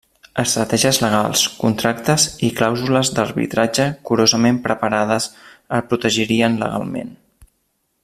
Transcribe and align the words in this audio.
Estratègies 0.43 0.99
legals, 1.03 1.43
contractes 1.63 2.25
i 2.47 2.49
clàusules 2.61 3.13
d'arbitratge 3.19 3.87
curosament 4.11 4.61
preparades 4.67 5.31
el 5.79 5.89
protegirien 5.93 6.61
legalment. 6.67 7.17